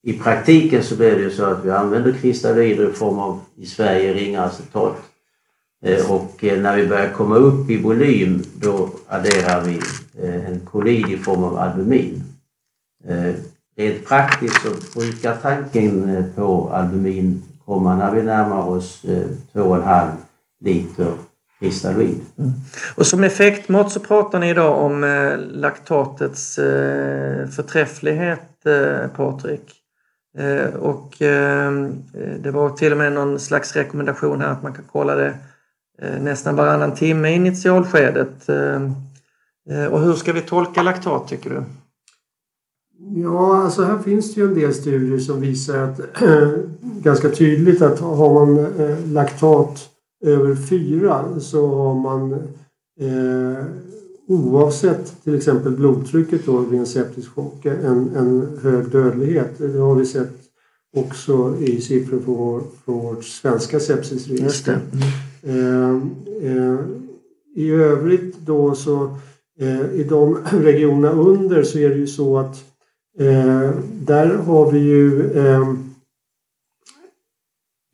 i 0.03 0.13
praktiken 0.13 0.83
så 0.83 0.95
blir 0.95 1.11
det 1.11 1.21
ju 1.21 1.31
så 1.31 1.43
att 1.43 1.65
vi 1.65 1.71
använder 1.71 2.11
kristalloider 2.11 2.89
i 2.89 2.93
form 2.93 3.19
av, 3.19 3.39
i 3.55 3.65
Sverige, 3.65 4.13
ringa 4.13 4.43
acetat. 4.43 4.95
Och 6.09 6.43
när 6.43 6.77
vi 6.77 6.87
börjar 6.87 7.13
komma 7.13 7.35
upp 7.35 7.69
i 7.69 7.81
volym 7.81 8.43
då 8.55 8.89
adderar 9.07 9.61
vi 9.61 9.79
en 10.27 10.59
kolid 10.59 11.09
i 11.09 11.17
form 11.17 11.43
av 11.43 11.57
albumin. 11.57 12.23
Rent 13.79 14.07
praktiskt 14.07 14.61
så 14.61 14.99
brukar 14.99 15.35
tanken 15.35 16.15
eh, 16.15 16.25
på 16.35 16.69
albumin 16.73 17.43
komma 17.65 17.95
när 17.95 18.11
vi 18.11 18.23
närmar 18.23 18.67
oss 18.67 19.05
eh, 19.05 19.27
2,5 19.53 20.09
liter 20.61 21.13
kristalloid. 21.59 22.21
Mm. 22.37 22.51
Och 22.95 23.07
som 23.07 23.23
effektmått 23.23 23.91
så 23.91 23.99
pratar 23.99 24.39
ni 24.39 24.49
idag 24.49 24.77
om 24.85 25.03
eh, 25.03 25.37
laktatets 25.37 26.55
förträfflighet, 27.55 28.41
Patrik. 29.15 29.75
Och 30.79 31.15
det 32.39 32.51
var 32.51 32.69
till 32.69 32.91
och 32.91 32.97
med 32.97 33.13
någon 33.13 33.39
slags 33.39 33.75
rekommendation 33.75 34.41
här 34.41 34.47
att 34.47 34.63
man 34.63 34.73
kan 34.73 34.85
kolla 34.91 35.15
det 35.15 35.33
nästan 36.19 36.55
varannan 36.55 36.95
timme 36.95 37.29
i 37.29 37.35
initialskedet. 37.35 38.49
Och 39.91 39.99
hur 39.99 40.13
ska 40.13 40.33
vi 40.33 40.41
tolka 40.41 40.81
laktat 40.81 41.27
tycker 41.27 41.49
du? 41.49 41.63
Ja, 43.01 43.57
alltså 43.57 43.83
här 43.83 43.99
finns 43.99 44.33
det 44.33 44.41
ju 44.41 44.47
en 44.47 44.53
del 44.53 44.73
studier 44.73 45.19
som 45.19 45.41
visar 45.41 45.77
att 45.77 45.99
ganska 47.03 47.29
tydligt 47.29 47.81
att 47.81 47.99
har 47.99 48.33
man 48.33 48.57
eh, 48.57 49.11
laktat 49.11 49.89
över 50.25 50.55
4 50.55 51.39
så 51.39 51.67
har 51.67 51.95
man 51.95 52.33
eh, 52.99 53.65
oavsett 54.27 55.23
till 55.23 55.35
exempel 55.35 55.71
blodtrycket 55.71 56.45
då 56.45 56.57
vid 56.57 56.79
en 56.79 56.85
septisk 56.85 57.31
chock 57.35 57.65
en, 57.65 58.15
en 58.15 58.57
hög 58.61 58.89
dödlighet. 58.89 59.57
Det 59.57 59.79
har 59.79 59.95
vi 59.95 60.05
sett 60.05 60.31
också 60.97 61.55
i 61.59 61.81
siffror 61.81 62.19
från, 62.19 62.35
vår, 62.35 62.61
från 62.85 62.99
vårt 62.99 63.23
svenska 63.23 63.79
sepsisregister. 63.79 64.79
Mm. 65.43 66.05
Eh, 66.43 66.51
eh, 66.51 66.79
I 67.55 67.71
övrigt 67.71 68.37
då 68.45 68.75
så 68.75 69.17
eh, 69.59 69.91
i 69.93 70.05
de 70.09 70.37
regionerna 70.51 71.11
under 71.11 71.63
så 71.63 71.79
är 71.79 71.89
det 71.89 71.95
ju 71.95 72.07
så 72.07 72.37
att 72.37 72.68
Eh, 73.19 73.71
där 74.01 74.35
har 74.35 74.71
vi 74.71 74.79
ju 74.79 75.31
eh, 75.31 75.73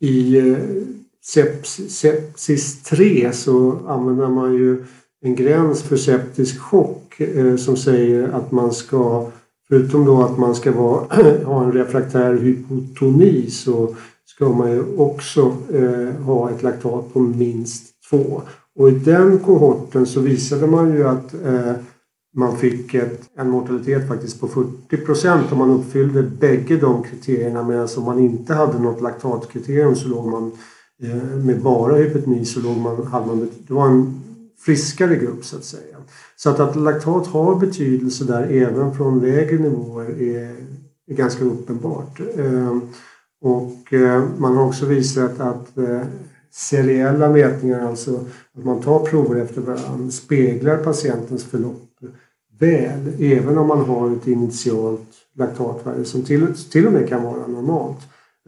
i 0.00 0.38
eh, 0.38 0.58
sepsis, 1.24 1.98
sepsis 1.98 2.82
3 2.82 3.32
så 3.32 3.78
använder 3.86 4.28
man 4.28 4.54
ju 4.54 4.84
en 5.20 5.34
gräns 5.34 5.82
för 5.82 5.96
septisk 5.96 6.60
chock 6.60 7.20
eh, 7.20 7.56
som 7.56 7.76
säger 7.76 8.28
att 8.28 8.52
man 8.52 8.72
ska 8.72 9.30
förutom 9.68 10.04
då 10.04 10.22
att 10.22 10.38
man 10.38 10.54
ska 10.54 10.72
vara, 10.72 11.06
ha 11.44 11.64
en 11.64 11.72
refraktär 11.72 12.34
hypotoni 12.34 13.50
så 13.50 13.94
ska 14.24 14.48
man 14.48 14.72
ju 14.72 14.96
också 14.96 15.56
eh, 15.72 16.24
ha 16.24 16.50
ett 16.50 16.62
laktat 16.62 17.12
på 17.12 17.20
minst 17.20 17.84
2. 18.10 18.42
Och 18.74 18.88
i 18.88 18.92
den 18.92 19.38
kohorten 19.38 20.06
så 20.06 20.20
visade 20.20 20.66
man 20.66 20.92
ju 20.94 21.08
att 21.08 21.34
eh, 21.34 21.72
man 22.36 22.56
fick 22.56 22.94
ett, 22.94 23.20
en 23.36 23.50
mortalitet 23.50 24.08
faktiskt 24.08 24.40
på 24.40 24.48
40 24.48 24.96
procent 24.96 25.52
om 25.52 25.58
man 25.58 25.70
uppfyllde 25.70 26.22
bägge 26.22 26.76
de 26.76 27.02
kriterierna 27.02 27.62
medan 27.62 27.88
om 27.96 28.04
man 28.04 28.18
inte 28.18 28.54
hade 28.54 28.78
något 28.78 29.02
laktatkriterium 29.02 29.96
så 29.96 30.08
låg 30.08 30.26
man 30.26 30.52
eh, 31.02 31.36
med 31.36 31.62
bara 31.62 31.96
hypotoni 31.96 32.44
så 32.44 32.60
låg 32.60 32.76
man, 32.76 33.06
hade 33.06 33.26
man, 33.26 33.48
det 33.66 33.74
var 33.74 33.86
en 33.86 34.22
friskare 34.58 35.16
grupp 35.16 35.44
så 35.44 35.56
att 35.56 35.64
säga. 35.64 35.96
Så 36.36 36.50
att, 36.50 36.60
att 36.60 36.76
laktat 36.76 37.26
har 37.26 37.54
betydelse 37.54 38.24
där 38.24 38.42
även 38.42 38.94
från 38.94 39.20
lägre 39.20 39.58
nivåer 39.58 40.22
är, 40.22 40.56
är 41.06 41.14
ganska 41.14 41.44
uppenbart. 41.44 42.20
Eh, 42.36 42.78
och 43.42 43.92
eh, 43.92 44.24
man 44.38 44.56
har 44.56 44.66
också 44.66 44.86
visat 44.86 45.40
att 45.40 45.78
eh, 45.78 46.00
seriella 46.50 47.28
mätningar, 47.28 47.88
alltså 47.88 48.20
att 48.58 48.64
man 48.64 48.82
tar 48.82 48.98
prover 48.98 49.40
efter 49.40 49.60
varandra, 49.60 50.10
speglar 50.10 50.76
patientens 50.76 51.44
förlopp 51.44 51.82
väl 52.58 53.12
även 53.18 53.58
om 53.58 53.66
man 53.66 53.84
har 53.84 54.10
ett 54.10 54.26
initialt 54.26 55.08
laktatvärde 55.34 56.04
som 56.04 56.22
till, 56.22 56.46
till 56.70 56.86
och 56.86 56.92
med 56.92 57.08
kan 57.08 57.22
vara 57.22 57.46
normalt. 57.46 57.98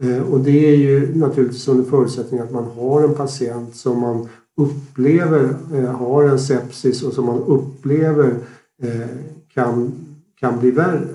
Eh, 0.01 0.21
och 0.21 0.39
det 0.39 0.69
är 0.69 0.75
ju 0.75 1.15
naturligtvis 1.15 1.67
under 1.67 1.89
förutsättning 1.89 2.39
att 2.39 2.51
man 2.51 2.63
har 2.63 3.03
en 3.03 3.13
patient 3.15 3.75
som 3.75 3.99
man 3.99 4.29
upplever 4.57 5.55
eh, 5.73 5.91
har 5.91 6.23
en 6.23 6.39
sepsis 6.39 7.03
och 7.03 7.13
som 7.13 7.25
man 7.25 7.39
upplever 7.39 8.35
eh, 8.83 9.07
kan, 9.53 9.91
kan 10.39 10.59
bli 10.59 10.71
värre. 10.71 11.07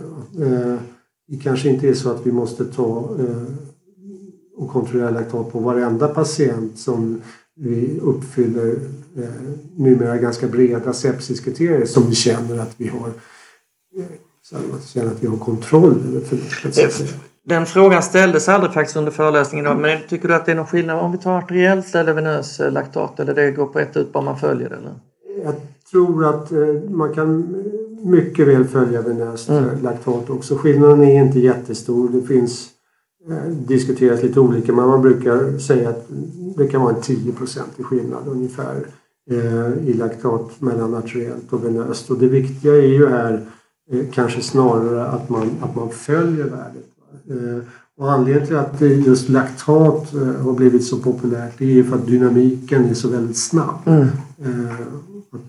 Det 1.29 1.37
kanske 1.37 1.69
inte 1.69 1.89
är 1.89 1.95
så 1.95 2.11
att 2.11 2.27
vi 2.27 2.33
måste 2.33 2.65
ta 2.65 3.09
och 4.57 4.71
kontrollera 4.71 5.11
laktat 5.11 5.53
på 5.53 5.59
varenda 5.59 6.09
patient 6.09 6.79
som 6.79 7.21
vi 7.57 8.01
uppfyller 8.03 8.79
eh, 9.17 9.29
numera 9.77 10.17
ganska 10.17 10.47
breda 10.47 10.93
sepsiskriterier 10.93 11.87
som 11.87 12.09
vi 12.09 12.15
känner 12.15 12.59
att 12.59 12.75
vi 12.77 12.89
har 12.89 13.09
eh, 13.99 14.05
så 14.43 14.57
att 14.57 14.87
känner 14.87 15.11
att 15.11 15.23
vi 15.23 15.27
har 15.27 15.37
kontroll 15.37 16.03
över 16.09 16.21
förloppet. 16.21 17.15
Den 17.47 17.67
frågan 17.67 18.03
ställdes 18.03 18.49
aldrig 18.49 18.73
faktiskt 18.73 18.97
under 18.97 19.13
föreläsningen 19.13 19.67
idag, 19.67 19.79
men 19.79 19.99
tycker 20.09 20.29
du 20.29 20.35
att 20.35 20.47
det 20.47 20.53
är 20.53 20.57
någon 20.57 20.67
skillnad 20.67 20.99
om 20.99 21.13
vi 21.13 21.19
tar 21.19 21.39
arteriellt 21.39 21.95
eller 21.95 22.13
venös 22.13 22.61
eh, 22.61 22.73
laktat 22.73 23.21
eller 23.21 23.35
det 23.35 23.51
går 23.51 23.67
på 23.67 23.79
ett 23.79 23.97
ut 23.97 24.13
bara 24.13 24.25
man 24.25 24.39
följer 24.39 24.69
det? 24.69 24.77
Eller? 24.77 24.95
Jag 25.45 25.55
tror 25.91 26.27
att 26.27 26.53
eh, 26.53 26.91
man 26.91 27.15
kan 27.15 27.57
mycket 28.05 28.49
väl 28.49 28.65
följa 28.65 29.03
venöst 29.03 29.49
mm. 29.49 29.83
laktat 29.83 30.31
också. 30.31 30.57
Skillnaden 30.57 31.03
är 31.03 31.25
inte 31.25 31.39
jättestor. 31.39 32.09
Det 32.09 32.23
finns 32.23 32.75
Eh, 33.31 33.51
diskuteras 33.51 34.23
lite 34.23 34.41
olika 34.41 34.73
men 34.73 34.87
man 34.89 35.03
brukar 35.03 35.59
säga 35.59 35.89
att 35.89 36.07
det 36.57 36.69
kan 36.69 36.81
vara 36.81 36.95
en 36.95 37.01
10 37.01 37.33
i 37.77 37.83
skillnad 37.83 38.29
ungefär 38.29 38.77
eh, 38.77 38.83
i 39.87 39.93
laktat 39.93 40.61
mellan 40.61 40.95
arteriellt 40.95 41.53
och 41.53 41.65
venöst. 41.65 42.11
Och 42.11 42.19
det 42.19 42.29
viktiga 42.29 42.75
är 42.75 42.89
ju 42.89 43.09
här 43.09 43.47
eh, 43.93 44.05
kanske 44.13 44.43
snarare 44.43 45.07
att 45.07 45.29
man, 45.29 45.51
att 45.61 45.77
man 45.77 45.91
följer 45.91 46.45
värdet. 46.45 46.91
Och 47.97 48.13
anledningen 48.13 48.47
till 48.47 48.57
att 48.57 48.81
just 48.81 49.29
laktat 49.29 50.13
har 50.41 50.53
blivit 50.53 50.85
så 50.85 50.99
populärt 50.99 51.59
det 51.59 51.65
är 51.65 51.71
ju 51.71 51.85
för 51.85 51.97
att 51.97 52.07
dynamiken 52.07 52.85
är 52.85 52.95
så 52.95 53.09
väldigt 53.09 53.37
snabb. 53.37 53.79
Mm. 53.87 54.09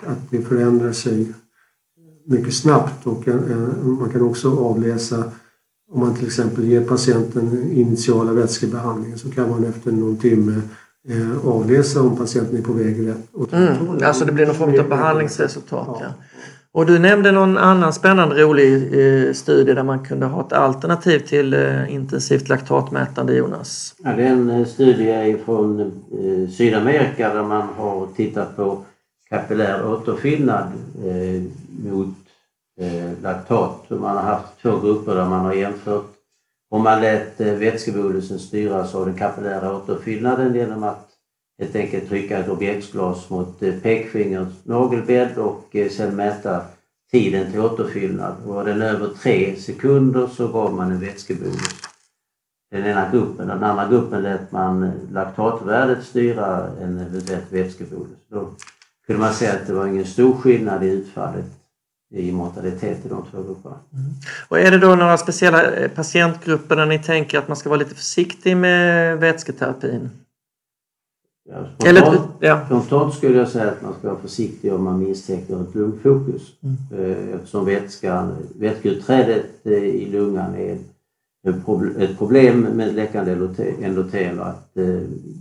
Att 0.05 0.29
det 0.29 0.41
förändrar 0.41 0.91
sig 0.91 1.33
mycket 2.25 2.53
snabbt 2.53 3.07
och 3.07 3.27
man 3.83 4.09
kan 4.09 4.21
också 4.21 4.57
avläsa 4.57 5.23
om 5.91 5.99
man 5.99 6.15
till 6.15 6.25
exempel 6.25 6.63
ger 6.63 6.81
patienten 6.81 7.71
initiala 7.71 8.33
vätskebehandling 8.33 9.17
så 9.17 9.31
kan 9.31 9.49
man 9.49 9.63
efter 9.63 9.91
någon 9.91 10.17
timme 10.17 10.61
eh, 11.09 11.47
avläsa 11.47 12.01
om 12.01 12.17
patienten 12.17 12.57
är 12.57 12.61
på 12.61 12.73
väg 12.73 13.07
rätt 13.07 13.17
åt 13.33 13.53
mm, 13.53 14.03
Alltså 14.03 14.25
det 14.25 14.31
blir 14.31 14.45
någon 14.45 14.55
form 14.55 14.79
av 14.79 14.89
behandlingsresultat. 14.89 15.87
Ja. 15.87 15.97
Ja. 16.01 16.13
Och 16.75 16.85
du 16.85 16.99
nämnde 16.99 17.31
någon 17.31 17.57
annan 17.57 17.93
spännande 17.93 18.35
rolig 18.35 18.73
eh, 18.73 19.33
studie 19.33 19.73
där 19.73 19.83
man 19.83 20.05
kunde 20.05 20.25
ha 20.25 20.45
ett 20.45 20.53
alternativ 20.53 21.19
till 21.19 21.53
eh, 21.53 21.93
intensivt 21.93 22.49
laktatmätande, 22.49 23.35
Jonas. 23.35 23.95
Ja, 24.03 24.11
det 24.11 24.23
är 24.23 24.31
en 24.31 24.49
eh, 24.49 24.65
studie 24.65 25.37
från 25.45 25.79
eh, 25.81 26.49
Sydamerika 26.49 27.33
där 27.33 27.43
man 27.43 27.67
har 27.77 28.07
tittat 28.15 28.55
på 28.55 28.77
kapillär 29.29 29.85
återfyllnad 29.85 30.67
eh, 31.05 31.41
mot 31.91 32.15
eh, 32.81 33.11
laktat. 33.23 33.89
Man 33.89 34.17
har 34.17 34.23
haft 34.23 34.61
två 34.61 34.79
grupper 34.79 35.15
där 35.15 35.25
man 35.25 35.45
har 35.45 35.53
jämfört 35.53 36.14
om 36.75 36.83
man 36.83 37.01
lät 37.01 37.41
eh, 37.41 37.53
vätskebolusen 37.53 38.39
styras 38.39 38.95
av 38.95 39.05
den 39.05 39.15
kapillära 39.15 39.75
återfyllnaden 39.77 40.55
genom 40.55 40.83
att 40.83 41.09
helt 41.59 41.75
enkelt 41.75 42.09
trycka 42.09 42.37
ett 42.37 42.49
objektsglas 42.49 43.29
mot 43.29 43.63
eh, 43.63 43.73
pekfingrets 43.73 44.65
nagelbädd 44.65 45.37
och 45.37 45.67
sedan 45.71 45.89
sen 45.89 46.15
mäta 46.15 46.61
tiden 47.11 47.51
till 47.51 47.59
återfyllnad. 47.59 48.35
Var 48.45 48.65
den 48.65 48.81
över 48.81 49.07
tre 49.07 49.55
sekunder 49.55 50.27
så 50.27 50.47
gav 50.47 50.73
man 50.73 50.91
en 50.91 50.99
vätskebolus. 50.99 51.81
Den 52.71 52.85
ena 52.85 53.11
gruppen. 53.11 53.47
Den 53.47 53.63
andra 53.63 53.87
gruppen 53.87 54.23
lät 54.23 54.51
man 54.51 54.91
laktatvärdet 55.11 56.03
styra 56.03 56.67
en 56.81 56.99
eventuell 56.99 57.41
vätskebolus. 57.49 58.17
Då 58.29 58.49
kunde 59.07 59.21
man 59.21 59.33
säga 59.33 59.53
att 59.53 59.67
det 59.67 59.73
var 59.73 59.87
ingen 59.87 60.05
stor 60.05 60.33
skillnad 60.33 60.83
i 60.83 60.87
utfallet 60.87 61.45
i 62.13 62.31
mortalitet 62.31 63.05
i 63.05 63.09
de 63.09 63.25
två 63.31 63.43
grupperna. 63.43 63.75
Mm. 63.93 64.11
Och 64.47 64.59
är 64.59 64.71
det 64.71 64.77
då 64.77 64.95
några 64.95 65.17
speciella 65.17 65.71
eh, 65.71 65.91
patientgrupper 65.91 66.75
där 66.75 66.85
ni 66.85 66.99
tänker 66.99 67.37
att 67.37 67.47
man 67.47 67.57
ska 67.57 67.69
vara 67.69 67.79
lite 67.79 67.95
försiktig 67.95 68.57
med 68.57 69.17
vätsketerapin? 69.19 70.09
Ja, 71.49 71.55
spontant, 71.55 71.85
Eller, 71.85 72.21
ja. 72.39 72.65
spontant 72.65 73.13
skulle 73.13 73.37
jag 73.37 73.47
säga 73.47 73.71
att 73.71 73.81
man 73.81 73.93
ska 73.99 74.07
vara 74.07 74.21
försiktig 74.21 74.73
om 74.73 74.83
man 74.83 74.99
misstänker 74.99 75.61
ett 75.61 75.75
lungfokus. 75.75 76.53
Mm. 76.63 76.77
Eh, 76.91 77.35
eftersom 77.35 77.65
vätskan, 77.65 78.35
vätskeutträdet 78.59 79.45
eh, 79.63 79.73
i 79.73 80.09
lungan 80.11 80.55
är 80.55 80.77
ett 81.97 82.17
problem 82.17 82.59
med 82.59 82.95
läckande 82.95 83.31
endotel. 83.81 84.39
Att 84.39 84.73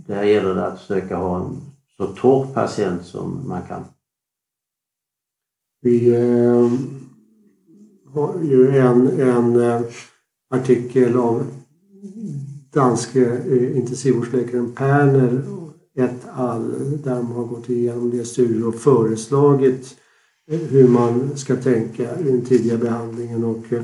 där 0.07 0.23
gäller 0.23 0.55
det 0.55 0.67
att 0.67 0.79
försöka 0.79 1.17
ha 1.17 1.37
en 1.37 1.61
så 1.97 2.07
torr 2.07 2.45
patient 2.53 3.05
som 3.05 3.47
man 3.47 3.61
kan. 3.61 3.83
Vi 5.85 6.15
eh, 6.15 6.71
har 8.13 8.33
ju 8.43 8.77
en, 8.77 9.07
en 9.07 9.61
eh, 9.61 9.81
artikel 10.49 11.17
av 11.17 11.43
danske 12.73 13.25
eh, 13.25 13.77
intensivvårdsläkaren 13.77 14.71
Perner 14.71 15.41
ett 15.97 16.27
al 16.33 16.73
där 17.03 17.15
de 17.15 17.31
har 17.31 17.43
gått 17.43 17.69
igenom 17.69 18.11
det 18.11 18.25
studier 18.25 18.67
och 18.67 18.75
föreslagit 18.75 19.95
eh, 20.51 20.59
hur 20.59 20.87
man 20.87 21.37
ska 21.37 21.55
tänka 21.55 22.19
i 22.19 22.23
den 22.23 22.41
tidiga 22.41 22.77
behandlingen. 22.77 23.43
Och 23.43 23.73
eh, 23.73 23.83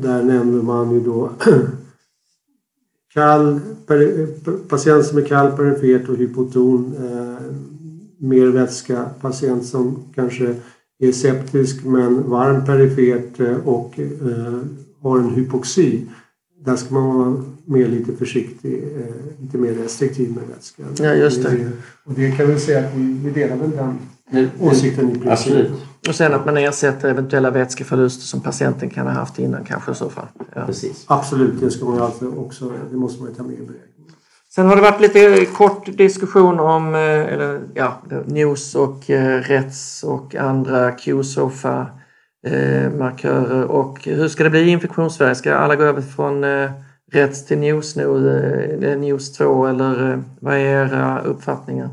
där 0.00 0.22
nämner 0.22 0.62
man 0.62 0.92
ju 0.94 1.00
då 1.00 1.30
kall, 3.14 3.60
eh, 3.88 4.54
patient 4.68 5.06
som 5.06 5.18
är 5.18 5.26
kall 5.26 5.56
perifert 5.56 6.08
och 6.08 6.16
hypoton, 6.16 6.94
mer 8.18 8.46
vätska, 8.46 9.10
patient 9.20 9.66
som 9.66 9.98
kanske 10.14 10.56
är 11.00 11.12
septisk 11.12 11.84
men 11.84 12.30
varm 12.30 12.64
perifert 12.64 13.40
eh, 13.40 13.56
och 13.68 13.98
eh, 13.98 14.58
har 15.02 15.18
en 15.18 15.30
hypoxi. 15.30 16.06
Där 16.64 16.76
ska 16.76 16.94
man 16.94 17.18
vara 17.18 17.42
mer 17.64 17.88
lite 17.88 18.12
försiktig, 18.12 18.82
eh, 18.82 19.42
lite 19.42 19.58
mer 19.58 19.72
restriktiv 19.72 20.30
med 20.30 20.42
vätska. 20.48 20.82
Ja, 20.98 21.14
just 21.14 21.42
det. 21.42 21.70
Och 22.04 22.12
det 22.14 22.30
kan 22.30 22.46
vi 22.46 22.60
säga 22.60 22.78
att 22.86 22.94
vi, 22.94 23.20
vi 23.24 23.30
delar 23.30 23.56
väl 23.56 23.70
den 23.70 23.98
åsikten 24.60 25.10
i 25.10 25.12
princip. 25.12 25.30
Absolut. 25.30 25.70
Och 26.08 26.14
sen 26.14 26.34
att 26.34 26.46
man 26.46 26.56
ersätter 26.56 27.08
eventuella 27.10 27.50
vätskeförluster 27.50 28.24
som 28.26 28.40
patienten 28.40 28.90
kan 28.90 29.06
ha 29.06 29.12
haft 29.12 29.38
innan 29.38 29.64
kanske 29.64 29.92
i 29.92 29.94
så 29.94 30.10
fall. 30.10 30.26
Ja. 30.54 30.66
Precis. 30.66 31.04
Absolut, 31.06 31.60
det 31.60 31.70
ska 31.70 31.84
man 31.84 32.02
alltid 32.02 32.28
också, 32.28 32.72
det 32.90 32.96
måste 32.96 33.22
man 33.22 33.34
ta 33.34 33.42
med 33.42 33.52
i 33.52 33.56
beräkningen. 33.56 33.89
Sen 34.54 34.66
har 34.66 34.76
det 34.76 34.82
varit 34.82 35.00
lite 35.00 35.46
kort 35.46 35.96
diskussion 35.96 36.60
om 36.60 36.94
eh, 36.94 37.32
eller, 37.32 37.60
ja, 37.74 38.02
news 38.26 38.74
och 38.74 39.10
eh, 39.10 39.40
rätts 39.40 40.04
och 40.04 40.34
andra 40.34 40.92
Q-sofa 40.92 41.86
eh, 42.46 42.92
markörer. 42.92 43.64
Och 43.64 44.04
hur 44.04 44.28
ska 44.28 44.44
det 44.44 44.50
bli 44.50 44.60
i 44.60 44.68
Infektionssverige? 44.70 45.34
Ska 45.34 45.54
alla 45.54 45.76
gå 45.76 45.82
över 45.82 46.02
från 46.02 46.44
eh, 46.44 46.70
rätts 47.12 47.46
till 47.46 47.58
news 47.58 47.96
nu, 47.96 48.28
eh, 48.82 48.90
eh 48.90 48.98
news 48.98 49.32
2 49.32 49.66
eller 49.66 50.12
eh, 50.12 50.18
vad 50.40 50.54
är 50.54 50.58
era 50.58 51.20
uppfattningar? 51.20 51.90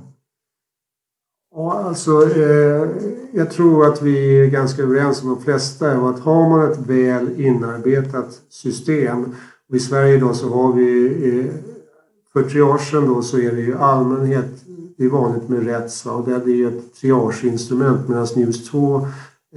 Ja, 1.56 1.84
alltså, 1.86 2.12
eh, 2.12 2.88
jag 3.32 3.52
tror 3.52 3.88
att 3.88 4.02
vi 4.02 4.42
är 4.42 4.46
ganska 4.46 4.82
överens 4.82 5.24
om 5.24 5.30
de 5.30 5.42
flesta 5.42 5.92
att 5.92 6.20
har 6.20 6.50
man 6.50 6.72
ett 6.72 6.78
väl 6.78 7.42
inarbetat 7.42 8.42
system 8.50 9.36
och 9.70 9.76
i 9.76 9.80
Sverige 9.80 10.16
idag 10.16 10.36
så 10.36 10.50
har 10.50 10.74
vi 10.74 11.40
eh, 11.40 11.77
för 12.34 12.44
triagen 12.44 13.08
då 13.08 13.22
så 13.22 13.40
är 13.40 13.52
det 13.52 13.62
ju 13.62 13.78
allmänhet, 13.78 14.64
det 14.98 15.06
är 15.06 15.10
vanligt 15.10 15.50
med 15.50 15.66
RETSA 15.66 16.12
och 16.12 16.30
det 16.30 16.36
är 16.36 16.56
ju 16.56 16.68
ett 16.68 16.96
triageinstrument 17.02 18.08
medan 18.08 18.28
NEWS 18.36 18.70
2 18.70 19.08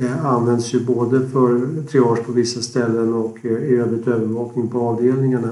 eh, 0.01 0.27
används 0.27 0.75
ju 0.75 0.85
både 0.85 1.29
för 1.29 1.83
triage 1.83 2.27
på 2.27 2.33
vissa 2.33 2.61
ställen 2.61 3.15
och 3.15 3.39
eh, 3.43 3.51
i 3.51 3.77
övrigt 3.77 4.09
övervakning 4.09 4.69
på 4.69 4.81
avdelningarna. 4.81 5.51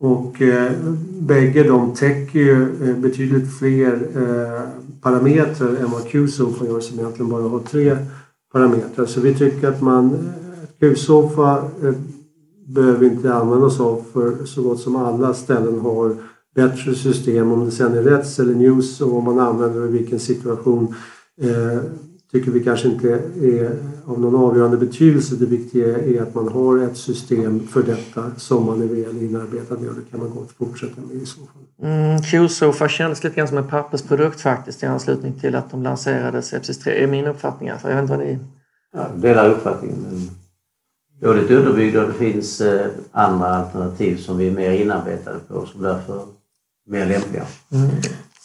Och 0.00 0.42
eh, 0.42 0.72
bägge 1.20 1.62
de 1.62 1.94
täcker 1.94 2.38
ju 2.38 2.88
eh, 2.88 2.96
betydligt 2.96 3.58
fler 3.58 4.08
eh, 4.14 4.68
parametrar 5.02 5.76
än 5.76 5.90
vad 5.90 6.08
QSOFA 6.08 6.64
gör 6.64 6.80
som 6.80 6.98
egentligen 6.98 7.30
bara 7.30 7.42
har 7.42 7.60
tre 7.60 7.96
parametrar. 8.52 9.06
Så 9.06 9.20
vi 9.20 9.34
tycker 9.34 9.68
att 9.68 9.82
man, 9.82 10.32
QSOFA 10.80 11.58
eh, 11.58 11.94
behöver 12.66 13.06
inte 13.06 13.34
användas 13.34 13.80
av 13.80 14.04
för 14.12 14.44
så 14.44 14.62
gott 14.62 14.80
som 14.80 14.96
alla 14.96 15.34
ställen 15.34 15.80
har 15.80 16.16
bättre 16.54 16.94
system 16.94 17.52
om 17.52 17.64
det 17.64 17.70
sen 17.70 17.94
är 17.94 18.02
Rätts 18.02 18.38
eller 18.38 18.54
News 18.54 19.00
och 19.00 19.16
om 19.16 19.24
man 19.24 19.38
använder 19.38 19.80
det 19.80 19.88
i 19.88 19.90
vilken 19.90 20.20
situation 20.20 20.94
eh, 21.40 21.82
tycker 22.32 22.50
vi 22.50 22.64
kanske 22.64 22.88
inte 22.88 23.08
är 23.42 23.76
av 24.04 24.20
någon 24.20 24.34
avgörande 24.34 24.76
betydelse. 24.76 25.36
Det 25.36 25.46
viktiga 25.46 25.98
är 25.98 26.22
att 26.22 26.34
man 26.34 26.48
har 26.48 26.78
ett 26.78 26.96
system 26.96 27.66
för 27.66 27.82
detta 27.82 28.30
som 28.36 28.66
man 28.66 28.82
är 28.82 28.86
väl 28.86 29.22
inarbetad 29.22 29.78
med 29.78 29.88
och 29.88 29.94
det 29.94 30.10
kan 30.10 30.20
man 30.20 30.30
gott 30.30 30.52
fortsätta 30.52 31.00
med 31.00 31.22
i 31.22 31.26
så 31.26 31.40
fall. 31.40 31.88
Mm, 31.90 32.22
Q-Sofa 32.22 32.88
kändes 32.88 33.24
lite 33.24 33.36
grann 33.36 33.48
som 33.48 33.58
en 33.58 33.68
pappersprodukt 33.68 34.40
faktiskt 34.40 34.82
i 34.82 34.86
anslutning 34.86 35.40
till 35.40 35.54
att 35.54 35.70
de 35.70 35.82
lanserade 35.82 36.42
Sepsis 36.42 36.78
3, 36.78 37.04
är 37.04 37.06
min 37.06 37.26
uppfattning. 37.26 37.68
Alltså. 37.68 37.88
Jag 37.88 37.94
vet 37.94 38.02
inte 38.02 38.16
vad 38.16 38.26
ni... 38.26 38.38
Ja, 38.92 39.06
delar 39.16 39.50
uppfattningen. 39.50 40.30
Dåligt 41.20 41.50
underbyggda 41.50 42.02
och 42.02 42.08
det 42.08 42.14
finns 42.14 42.60
eh, 42.60 42.86
andra 43.12 43.46
alternativ 43.46 44.16
som 44.16 44.38
vi 44.38 44.48
är 44.48 44.52
mer 44.52 44.70
inarbetade 44.70 45.38
på 45.48 45.66
som 45.66 45.82
därför 45.82 46.22
mer 46.86 47.06
lämpliga. 47.06 47.46
Mm. 47.72 47.90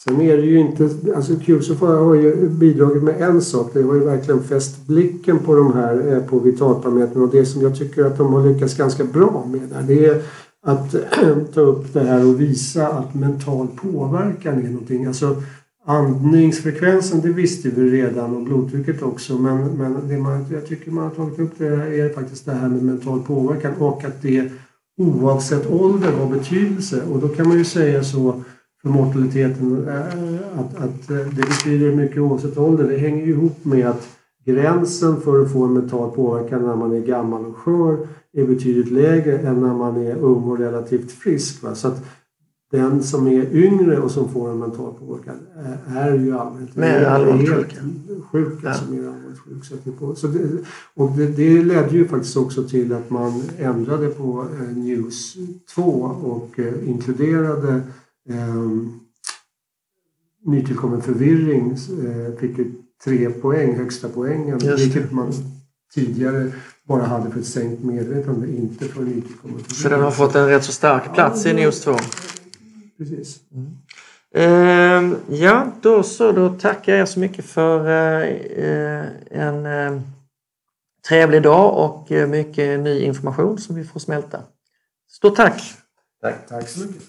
Sen 0.07 0.21
är 0.21 0.37
det 0.37 0.43
ju 0.43 0.59
inte, 0.59 0.89
alltså 1.15 1.35
QSOF 1.35 1.79
har 1.79 2.15
ju 2.15 2.49
bidragit 2.49 3.03
med 3.03 3.21
en 3.21 3.41
sak. 3.41 3.69
Det 3.73 3.81
har 3.81 3.93
ju 3.93 4.03
verkligen 4.03 4.43
fäst 4.43 4.87
blicken 4.87 5.39
på 5.39 5.55
de 5.55 5.73
här 5.73 6.13
eh, 6.13 6.23
på 6.23 6.39
vitalparametrarna 6.39 7.25
och 7.25 7.31
det 7.31 7.45
som 7.45 7.61
jag 7.61 7.77
tycker 7.77 8.05
att 8.05 8.17
de 8.17 8.33
har 8.33 8.47
lyckats 8.47 8.77
ganska 8.77 9.03
bra 9.03 9.47
med 9.51 9.61
där 9.61 9.81
det 9.87 10.05
är 10.05 10.21
att 10.65 10.95
ta 11.53 11.61
upp 11.61 11.93
det 11.93 11.99
här 11.99 12.25
och 12.27 12.41
visa 12.41 12.87
att 12.87 13.15
mental 13.15 13.67
påverkan 13.67 14.65
är 14.65 14.69
någonting. 14.69 15.05
Alltså 15.05 15.43
andningsfrekvensen 15.85 17.21
det 17.21 17.29
visste 17.29 17.69
vi 17.69 17.91
redan 17.91 18.35
och 18.35 18.43
blodtrycket 18.43 19.01
också 19.01 19.37
men, 19.37 19.57
men 19.57 20.07
det 20.07 20.17
man, 20.17 20.45
jag 20.51 20.67
tycker 20.67 20.91
man 20.91 21.03
har 21.03 21.11
tagit 21.11 21.39
upp 21.39 21.51
det 21.57 21.67
är 21.67 22.13
faktiskt 22.13 22.45
det 22.45 22.53
här 22.53 22.69
med 22.69 22.83
mental 22.83 23.23
påverkan 23.23 23.73
och 23.79 24.03
att 24.03 24.21
det 24.21 24.51
oavsett 24.97 25.71
ålder 25.71 26.11
har 26.11 26.29
betydelse 26.29 27.03
och 27.11 27.19
då 27.19 27.27
kan 27.27 27.47
man 27.47 27.57
ju 27.57 27.65
säga 27.65 28.03
så 28.03 28.43
för 28.81 28.89
mortaliteten 28.89 29.87
eh, 29.87 30.59
att, 30.59 30.75
att 30.75 31.09
eh, 31.09 31.17
det 31.17 31.47
betyder 31.47 31.95
mycket 31.95 32.17
oavsett 32.17 32.57
ålder. 32.57 32.83
Det 32.83 32.97
hänger 32.97 33.27
ihop 33.27 33.65
med 33.65 33.87
att 33.87 34.07
gränsen 34.45 35.21
för 35.21 35.41
att 35.41 35.51
få 35.51 35.63
en 35.63 35.73
mental 35.73 36.11
påverkan 36.11 36.63
när 36.63 36.75
man 36.75 36.91
är 36.91 36.99
gammal 36.99 37.45
och 37.45 37.55
skör 37.55 38.07
är 38.33 38.45
betydligt 38.45 38.91
lägre 38.91 39.37
än 39.37 39.61
när 39.61 39.73
man 39.73 39.97
är 39.97 40.15
ung 40.15 40.43
och 40.43 40.57
relativt 40.57 41.11
frisk. 41.11 41.63
Va? 41.63 41.75
Så 41.75 41.87
att 41.87 42.05
den 42.75 43.03
som 43.03 43.27
är 43.27 43.55
yngre 43.55 43.99
och 43.99 44.11
som 44.11 44.29
får 44.29 44.49
en 44.51 44.59
mental 44.59 44.93
påverkan 44.93 45.35
eh, 45.57 45.97
är 45.97 46.13
ju 46.13 46.37
allmänt 46.37 46.75
mer 46.75 47.05
allvarligt 47.05 47.49
sjuk. 47.49 47.77
sjuk 48.31 48.63
alltså 48.63 48.85
mer 48.91 49.07
allvarligt 49.07 49.39
sjuk. 49.39 49.65
Så 49.65 49.91
på. 49.91 50.15
Så 50.15 50.27
det, 50.27 50.49
och 50.93 51.11
det, 51.11 51.27
det, 51.27 51.63
ledde 51.63 51.89
ju 51.97 52.07
faktiskt 52.07 52.37
också 52.37 52.63
till 52.63 52.93
att 52.93 53.09
man 53.09 53.43
ändrade 53.59 54.07
på 54.07 54.47
eh, 54.59 54.77
News 54.77 55.37
2 55.75 55.81
och 56.23 56.59
eh, 56.59 56.89
inkluderade 56.89 57.81
eh, 58.29 58.55
nytillkommen 60.45 61.01
förvirring 61.01 61.71
eh, 61.71 62.39
fick 62.39 62.57
ju 62.57 62.71
tre 63.03 63.29
poäng, 63.29 63.75
högsta 63.75 64.09
poängen, 64.09 64.57
vilket 64.57 65.11
man 65.11 65.33
tidigare 65.93 66.51
bara 66.87 67.03
hade 67.03 67.31
för 67.31 67.39
ett 67.39 67.45
sänkt 67.45 67.83
medvetande, 67.83 68.47
inte 68.47 68.85
för 68.85 69.01
nytillkommen 69.01 69.59
förvirring. 69.59 69.75
Så 69.75 69.89
den 69.89 70.01
har 70.01 70.11
fått 70.11 70.35
en 70.35 70.47
rätt 70.47 70.63
så 70.63 70.71
stark 70.71 71.13
plats 71.13 71.45
ja, 71.45 71.51
i 71.51 71.53
News 71.53 71.81
2? 71.81 71.95
Precis. 72.97 73.39
Mm. 73.51 73.77
Uh, 74.37 75.17
ja, 75.29 75.71
då 75.81 76.03
så. 76.03 76.31
Då 76.31 76.49
tackar 76.49 76.95
jag 76.95 77.09
så 77.09 77.19
mycket 77.19 77.45
för 77.45 77.79
uh, 77.79 79.07
en 79.31 79.65
uh, 79.65 80.01
trevlig 81.07 81.43
dag 81.43 81.77
och 81.77 82.11
eh, 82.11 82.27
mycket 82.27 82.79
ny 82.79 82.99
information 82.99 83.57
som 83.57 83.75
vi 83.75 83.83
får 83.83 83.99
smälta. 83.99 84.43
Stort 85.11 85.35
tack! 85.35 85.61
Tack. 86.21 86.47
Tack 86.47 86.67
så 86.67 86.79
mycket. 86.79 87.01